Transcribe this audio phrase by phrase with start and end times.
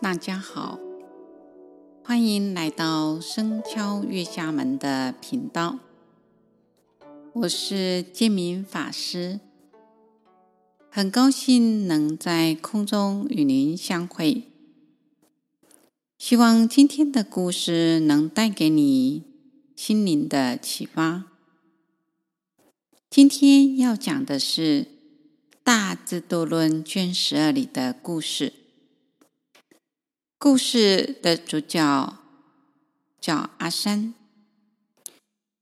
[0.00, 0.78] 大家好，
[2.04, 5.78] 欢迎来到声敲月下门的频道。
[7.32, 9.40] 我是建明法师，
[10.90, 14.44] 很高兴能在空中与您相会。
[16.18, 19.24] 希望今天的故事能带给你
[19.74, 21.24] 心灵的启发。
[23.10, 24.84] 今天要讲的是
[25.62, 28.52] 《大智度论》卷十二里的故事。
[30.42, 32.18] 故事的主角
[33.20, 34.12] 叫阿三。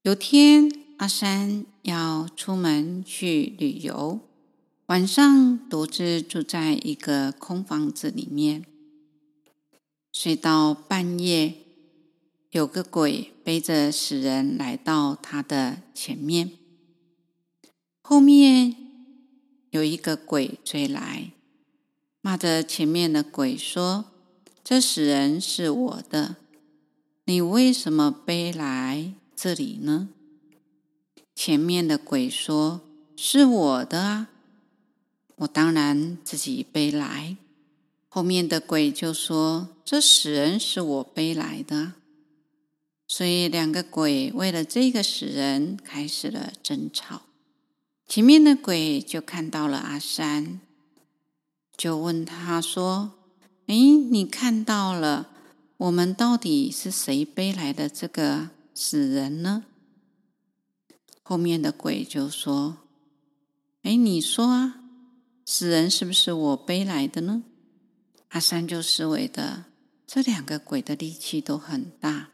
[0.00, 4.20] 有天，阿三要出门去旅游，
[4.86, 8.64] 晚上独自住在一个空房子里面。
[10.14, 11.56] 睡到半夜，
[12.52, 16.52] 有个鬼背着死人来到他的前面，
[18.00, 18.74] 后面
[19.68, 21.32] 有一个鬼追来，
[22.22, 24.06] 骂着前面的鬼说。
[24.70, 26.36] 这死人是我的，
[27.24, 30.10] 你为什么背来这里呢？
[31.34, 32.80] 前面的鬼说
[33.18, 34.28] ：“是我的啊，
[35.38, 37.36] 我当然自己背来。”
[38.08, 41.94] 后面的鬼就说：“这死人是我背来的。”
[43.08, 47.22] 所以两个鬼为了这个死人开始了争吵。
[48.06, 50.60] 前面的鬼就看到了阿三，
[51.76, 53.14] 就问他说。
[53.70, 55.28] 哎，你看到了，
[55.76, 59.62] 我们到底是谁背来的这个死人呢？
[61.22, 62.78] 后面的鬼就说
[63.84, 64.80] ：“哎，你说啊，
[65.46, 67.44] 死人是不是我背来的呢？”
[68.30, 69.66] 阿三就思维的，
[70.04, 72.30] 这两个鬼的力气都很大。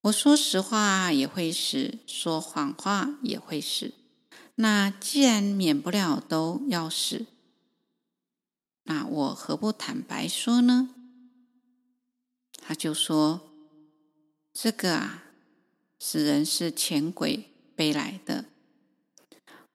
[0.00, 3.94] 我说实话也会死，说谎话也会死。
[4.56, 7.26] 那既然免不了都要死。
[8.90, 10.90] 那我何不坦白说呢？
[12.60, 13.48] 他就说
[14.52, 15.22] ：“这个啊，
[16.00, 18.46] 死人是前鬼背来的。”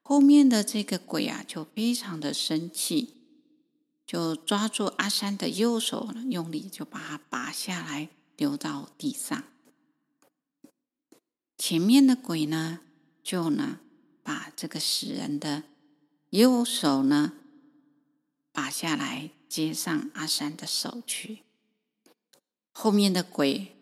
[0.04, 3.14] 后面的这个鬼啊，就非常的生气，
[4.06, 9.46] 就抓住阿三的右手，用力就把他拔下来，丢到地上。
[11.58, 12.82] 前面的鬼呢，
[13.24, 13.80] 就呢
[14.22, 15.64] 把这个死人的
[16.32, 17.32] 右手呢。
[18.56, 21.40] 拔下来，接上阿三的手去。
[22.72, 23.76] 后面的鬼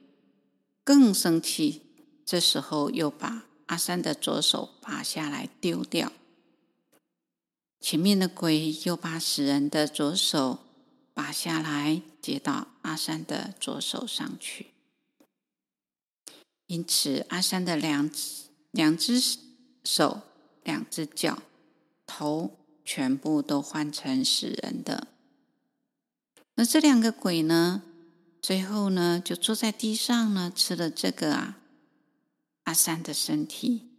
[0.84, 1.84] 更生气，
[2.26, 6.12] 这时候又把阿三的左手拔下来丢掉。
[7.80, 10.60] 前面的鬼又把死人的左手
[11.14, 14.72] 拔下来，接到阿三的左手上去。
[16.66, 19.22] 因此，阿三的两只两只
[19.84, 20.22] 手、
[20.64, 21.44] 两只脚、
[22.08, 22.58] 头。
[22.84, 25.08] 全部都换成死人的。
[26.56, 27.84] 那这两个鬼呢？
[28.42, 31.60] 最后呢，就坐在地上呢，吃了这个啊
[32.64, 33.90] 阿三的身体。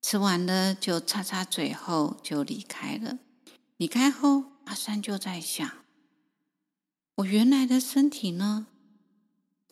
[0.00, 3.18] 吃完了，就擦擦嘴后就离开了。
[3.76, 5.68] 离开后，阿三就在想：
[7.16, 8.68] 我原来的身体呢？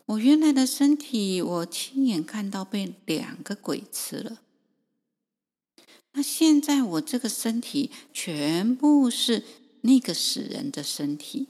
[0.06, 4.38] 我原来的身体，我亲眼看到被两个鬼吃了。
[6.18, 9.44] 那现在我这个身体全部是
[9.82, 11.46] 那个死人的身体，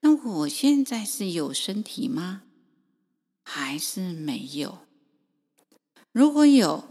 [0.00, 2.44] 那我现在是有身体吗？
[3.44, 4.78] 还是没有？
[6.10, 6.84] 如果有，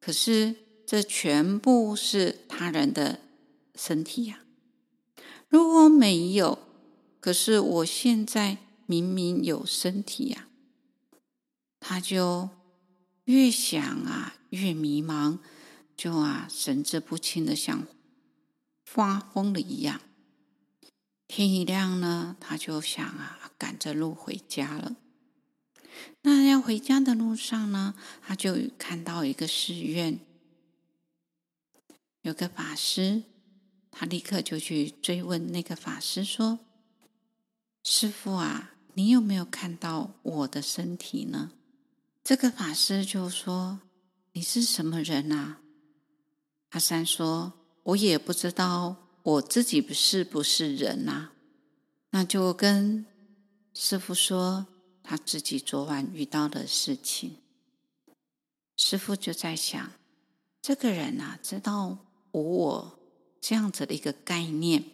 [0.00, 3.20] 可是这全部是他人的
[3.76, 4.40] 身体呀。
[5.48, 6.58] 如果没有，
[7.20, 10.48] 可是我现在明明有身体呀，
[11.78, 12.48] 他就
[13.26, 14.32] 越想啊。
[14.56, 15.38] 越迷茫，
[15.96, 17.86] 就啊神志不清的，像
[18.84, 20.00] 发疯了一样。
[21.28, 24.96] 天一亮呢，他就想啊，赶着路回家了。
[26.22, 30.20] 那要回家的路上呢，他就看到一个寺院，
[32.22, 33.24] 有个法师，
[33.90, 36.60] 他立刻就去追问那个法师说
[37.82, 41.52] ：“师傅啊，你有没有看到我的身体呢？”
[42.22, 43.80] 这个法师就说。
[44.36, 45.62] 你是什么人啊？
[46.68, 47.54] 阿三说
[47.84, 51.32] ：“我也不知道我自己是不是人啊。”
[52.12, 53.06] 那就跟
[53.72, 54.66] 师傅说
[55.02, 57.38] 他自己昨晚遇到的事情。
[58.76, 59.92] 师傅就在想，
[60.60, 61.96] 这个人啊，知道
[62.32, 62.98] 无我
[63.40, 64.84] 这样子的一个概念，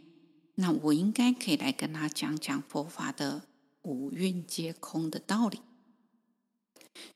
[0.54, 3.48] 那我应该可以来跟他讲讲佛法的
[3.82, 5.58] 五蕴皆空的道理。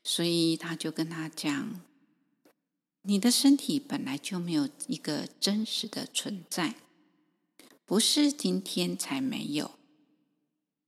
[0.02, 1.82] 所以他就跟他讲。
[3.08, 6.74] 你的身体本来就没有一个真实的存在，
[7.84, 9.70] 不是今天才没有。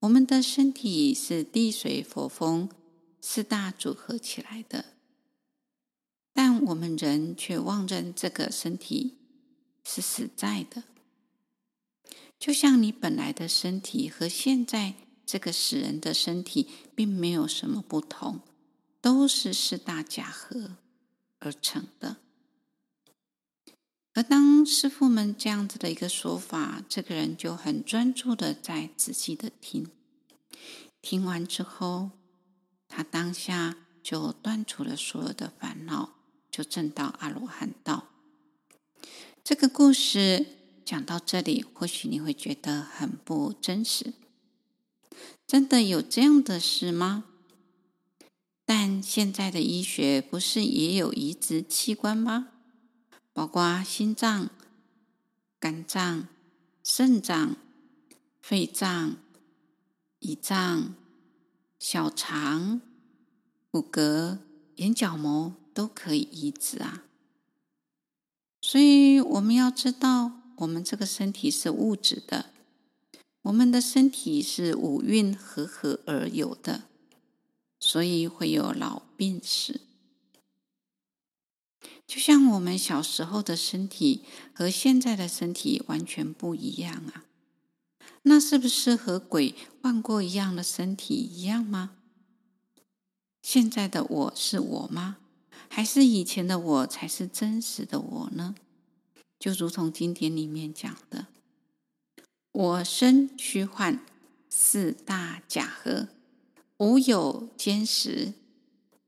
[0.01, 2.69] 我们的身体是地水火风
[3.21, 4.85] 四大组合起来的，
[6.33, 9.19] 但我们人却妄认这个身体
[9.85, 10.83] 是实在的。
[12.37, 14.95] 就像你本来的身体和现在
[15.25, 18.41] 这个死人的身体并没有什么不同，
[19.01, 20.77] 都是四大假合
[21.39, 22.17] 而成的。
[24.15, 29.91] 而当师傅们这样子的一个说法，这个人就很专注的在仔细的听。
[31.01, 32.11] 听完之后，
[32.89, 36.15] 他当下就断除了所有的烦恼，
[36.51, 38.09] 就证到阿罗汉道。
[39.43, 40.55] 这个故事。
[40.89, 44.15] 讲到这里，或许你会觉得很不真实。
[45.47, 47.25] 真的有这样的事吗？
[48.71, 52.49] 但现在的医学不是也有移植器官吗？
[53.33, 54.51] 包括心脏、
[55.59, 56.29] 肝脏、
[56.85, 57.57] 肾脏、
[58.43, 59.17] 肺脏、
[60.21, 60.95] 胰脏、
[61.79, 62.83] 小肠、
[63.71, 64.37] 骨骼、
[64.77, 67.05] 眼角膜都可以移植啊。
[68.61, 70.33] 所以我们要知道。
[70.57, 72.47] 我们这个身体是物质的，
[73.43, 76.83] 我们的身体是五蕴和合而有的，
[77.89, 79.81] 所以会有老病死。
[82.07, 87.25] 就像我们小时候的身体和现在的身体完全不一样啊，
[88.25, 91.93] 那是不是和鬼换过一样的身体一样吗？
[93.41, 95.17] 现在的我是我吗？
[95.71, 98.55] 还是以前的我才是真实的我呢？
[99.39, 101.29] 就如同经典里面讲的
[102.53, 104.05] ，“我身虚幻，
[104.51, 106.09] 四大假合，
[106.79, 108.35] 无有间实。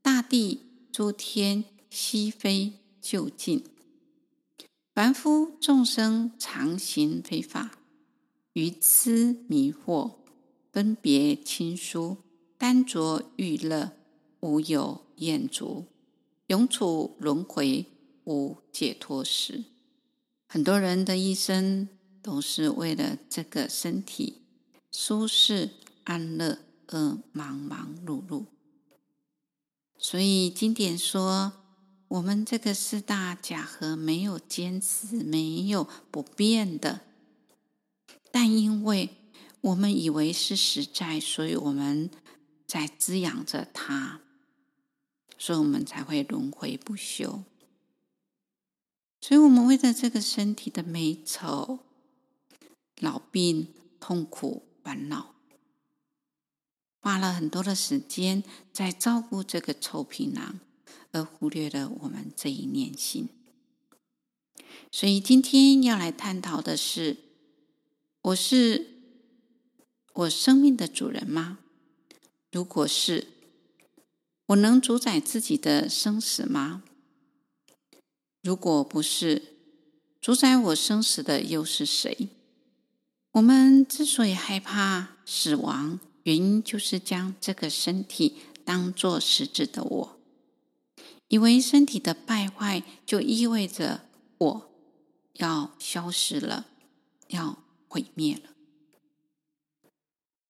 [0.03, 3.63] 大地诸天悉非究竟，
[4.93, 7.79] 凡夫众生常行非法，
[8.55, 10.17] 愚痴迷惑，
[10.73, 12.17] 分别亲疏，
[12.59, 13.93] 耽着欲乐，
[14.41, 15.85] 无有厌足，
[16.49, 17.87] 永处轮回，
[18.25, 19.65] 无解脱时。”
[20.49, 21.89] 很多人的一生
[22.21, 24.43] 都是为了这个身体
[24.91, 25.71] 舒适
[26.03, 26.59] 安乐
[26.91, 28.47] 而忙忙碌碌，
[29.97, 31.53] 所以经典说，
[32.09, 37.03] 我们这个四大假合没有坚持，没有不变的。
[38.33, 39.11] 但因为
[39.61, 42.11] 我们以为是实在，所以我们
[42.67, 44.21] 在滋养着它，
[45.39, 47.45] 所以我们才会轮回不休。
[49.21, 51.81] 所以，我们为了这个身体的美丑、
[53.01, 53.69] 老病、
[54.01, 55.35] 痛苦、烦恼，
[57.01, 60.61] 花了很多的时间在照顾这个臭皮囊，
[61.13, 63.29] 而忽略了我们这一念心。
[64.93, 67.17] 所以，今天要来探讨的是：
[68.23, 68.99] 我是
[70.13, 71.59] 我生命的主人吗？
[72.53, 73.29] 如果是，
[74.47, 76.83] 我能主宰自己的生死吗？
[78.43, 79.55] 如果不是，
[80.21, 82.29] 主宰我生死的又是谁？
[83.33, 90.17] 我们之所以害怕死亡，原因就是将这个身体当作实质的我，
[91.29, 94.03] 以为身体的败坏就意味着
[94.39, 94.71] 我
[95.35, 96.67] 要消失了，
[97.29, 97.59] 要
[97.89, 98.51] 毁灭了。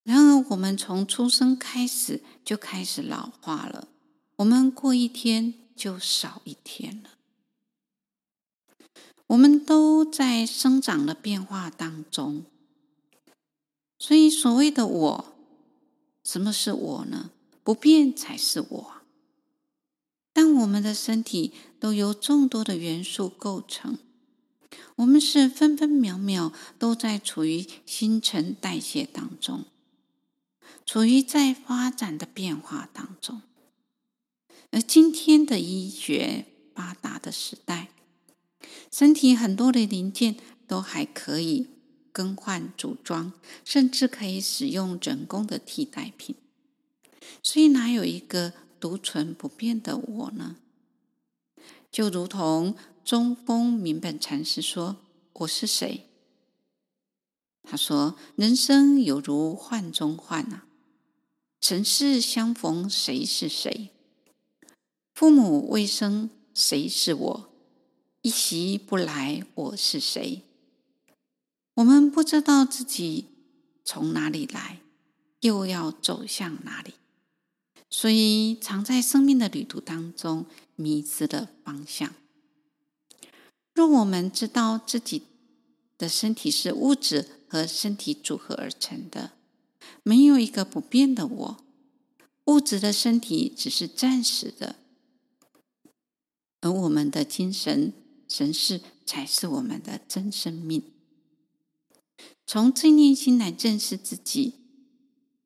[0.02, 3.88] 然而，我们从出生开始就开始老化了，
[4.36, 7.10] 我们过一天就少一天了。
[9.28, 12.44] 我们都在生长的变化当中，
[13.96, 15.34] 所以所谓的我，
[16.30, 17.32] 什么是我呢？
[17.64, 18.92] 不变才是我。
[20.32, 23.98] 但我们的身体都由众多的元素构成，
[24.94, 29.64] 我们是分分秒秒都在处于新陈代谢当中，
[30.86, 33.42] 处于在发展的变化当中。
[34.70, 37.88] 而今天的医学发达的时代，
[38.92, 40.36] 身体很多的零件
[40.68, 41.66] 都还可以
[42.12, 43.32] 更换组装，
[43.64, 46.36] 甚至可以使用人工的替代品。
[47.42, 50.56] 所以哪有一个独存不变的我呢？
[51.90, 54.96] 就如同中峰明本禅师说
[55.34, 56.06] ：“我是谁？”
[57.62, 60.66] 他说：“人生犹如幻中幻啊，
[61.60, 63.90] 尘世相逢谁是谁？
[65.14, 67.50] 父母未生，谁是我？”
[68.22, 70.42] 一席不来，我是谁？
[71.74, 73.26] 我们不知道自己
[73.84, 74.80] 从哪里来，
[75.40, 76.94] 又要走向哪里，
[77.88, 80.46] 所以常在生命的旅途当中
[80.76, 82.12] 迷失了方向。
[83.72, 85.22] 若我们知道自己
[85.96, 89.32] 的身体是物质和身体组合而成的，
[90.02, 91.64] 没有一个不变的我。
[92.46, 94.76] 物质的身体只是暂时的，
[96.60, 97.92] 而我们的精神
[98.28, 100.82] 神识才是我们的真生命。
[102.52, 104.54] 从正念心来正视自己，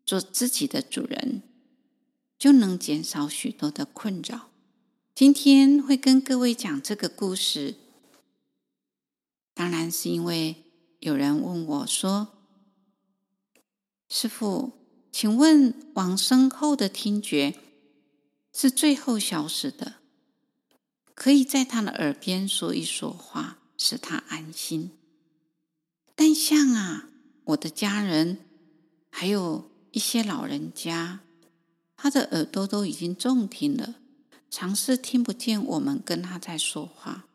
[0.07, 1.43] 做自己的主人，
[2.39, 4.49] 就能减少许多的困扰。
[5.15, 7.75] 今天会跟各位讲这个故事，
[9.53, 10.65] 当然是因为
[11.01, 12.29] 有人问我说
[14.09, 14.73] ：“师父，
[15.13, 17.55] 请问往生后的听觉
[18.51, 19.97] 是最后消失的，
[21.15, 24.93] 可以在他的耳边说一说话，使他安心。”
[26.15, 27.09] 但像啊，
[27.45, 28.39] 我的家人
[29.11, 31.21] 还有一些老人家，
[31.97, 33.97] 他的耳朵都已经重听了，
[34.51, 37.27] 常是听不见我们跟他在说话。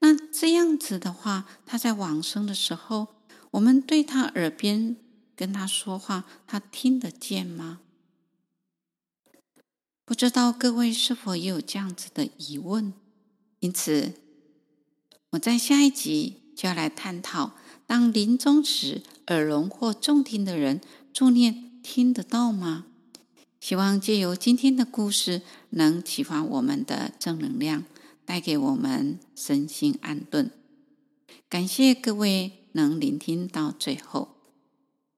[0.00, 3.08] 那这样子的话，他在往生的时候，
[3.52, 4.96] 我们对他耳边
[5.36, 7.80] 跟他说话，他听得见吗？
[10.04, 12.92] 不知道各位是否也有这样子的疑问？
[13.60, 14.14] 因此，
[15.30, 16.41] 我在下一集。
[16.54, 17.52] 就要来探讨，
[17.86, 20.80] 当临终时耳聋或重听的人
[21.12, 22.86] 助念听得到吗？
[23.60, 27.84] 希望借由今天的故事，能启发我们的正能量，
[28.24, 30.50] 带给我们身心安顿。
[31.48, 34.36] 感谢各位能聆听到最后。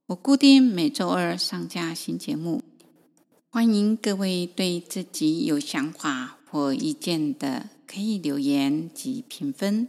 [0.09, 2.63] 我固定每周二上架新节目，
[3.49, 9.89] 欢迎各位对自己有想法或意见的，可以留言及评分。